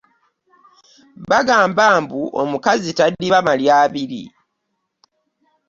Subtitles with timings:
[1.29, 4.23] Bagamba mbu omukazi tadiba malya abiri.